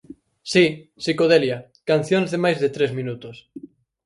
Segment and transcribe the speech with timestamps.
[0.51, 0.65] Si,
[0.99, 1.57] psicodelia,
[1.89, 3.35] cancións de máis de tres minutos.